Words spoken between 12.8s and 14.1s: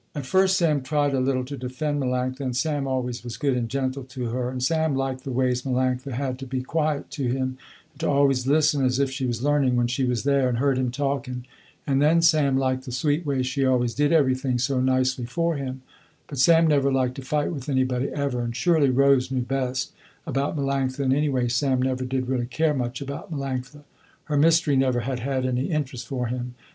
the sweet way she always